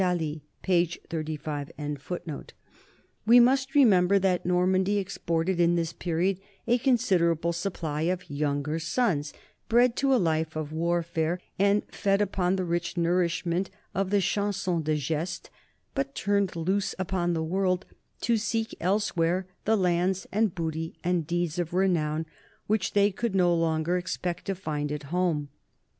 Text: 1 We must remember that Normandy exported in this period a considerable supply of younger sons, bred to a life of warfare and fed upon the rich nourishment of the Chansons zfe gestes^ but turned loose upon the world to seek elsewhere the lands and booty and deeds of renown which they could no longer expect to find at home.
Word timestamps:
1 0.01 0.41
We 3.27 3.39
must 3.39 3.75
remember 3.75 4.17
that 4.17 4.45
Normandy 4.47 4.97
exported 4.97 5.59
in 5.59 5.75
this 5.75 5.93
period 5.93 6.39
a 6.65 6.79
considerable 6.79 7.53
supply 7.53 8.01
of 8.09 8.27
younger 8.27 8.79
sons, 8.79 9.31
bred 9.69 9.95
to 9.97 10.11
a 10.11 10.17
life 10.17 10.55
of 10.55 10.71
warfare 10.71 11.39
and 11.59 11.83
fed 11.93 12.19
upon 12.19 12.55
the 12.55 12.65
rich 12.65 12.97
nourishment 12.97 13.69
of 13.93 14.09
the 14.09 14.21
Chansons 14.21 14.85
zfe 14.85 14.95
gestes^ 14.95 15.49
but 15.93 16.15
turned 16.15 16.55
loose 16.55 16.95
upon 16.97 17.33
the 17.35 17.43
world 17.43 17.85
to 18.21 18.37
seek 18.37 18.73
elsewhere 18.79 19.45
the 19.65 19.77
lands 19.77 20.25
and 20.31 20.55
booty 20.55 20.95
and 21.03 21.27
deeds 21.27 21.59
of 21.59 21.75
renown 21.75 22.25
which 22.65 22.93
they 22.93 23.11
could 23.11 23.35
no 23.35 23.53
longer 23.53 23.97
expect 23.97 24.45
to 24.45 24.55
find 24.55 24.91
at 24.91 25.03
home. 25.13 25.49